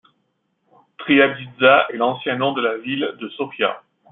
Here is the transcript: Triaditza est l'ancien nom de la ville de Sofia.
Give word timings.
Triaditza 0.97 1.85
est 1.93 1.97
l'ancien 1.97 2.35
nom 2.35 2.53
de 2.53 2.61
la 2.61 2.75
ville 2.79 3.13
de 3.19 3.29
Sofia. 3.29 3.83